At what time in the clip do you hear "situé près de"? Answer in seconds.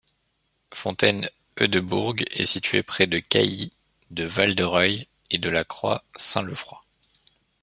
2.45-3.19